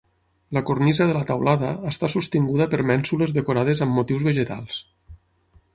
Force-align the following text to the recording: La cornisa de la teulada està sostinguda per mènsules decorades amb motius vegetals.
La 0.57 0.61
cornisa 0.69 1.05
de 1.09 1.15
la 1.17 1.21
teulada 1.31 1.69
està 1.91 2.09
sostinguda 2.15 2.67
per 2.73 2.81
mènsules 2.93 3.37
decorades 3.39 3.87
amb 3.87 3.99
motius 4.01 4.27
vegetals. 4.31 4.81